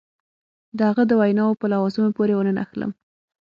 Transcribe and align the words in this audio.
د 0.77 0.79
هغه 0.89 1.03
د 1.07 1.11
ویناوو 1.19 1.59
په 1.61 1.65
لوازمو 1.73 2.15
پورې 2.17 2.33
ونه 2.35 2.51
نښلم. 2.57 2.91